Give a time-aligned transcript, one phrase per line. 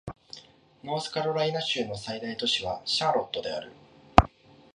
[0.83, 3.71] ノースカロライナ州の最大都市はシャーロットである